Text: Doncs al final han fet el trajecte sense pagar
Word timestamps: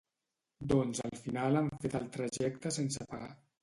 Doncs 0.71 1.03
al 1.11 1.19
final 1.27 1.61
han 1.61 1.71
fet 1.87 2.01
el 2.03 2.11
trajecte 2.19 2.77
sense 2.83 3.13
pagar 3.15 3.35